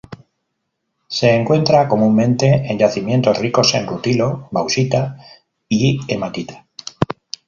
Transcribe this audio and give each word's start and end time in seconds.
Se 1.07 1.29
encuentra 1.29 1.87
comúnmente 1.87 2.47
en 2.71 2.79
yacimientos 2.79 3.37
ricos 3.37 3.75
en 3.75 3.85
rutilo, 3.85 4.47
bauxita 4.49 5.15
y 5.69 5.99
hematita. 6.11 6.65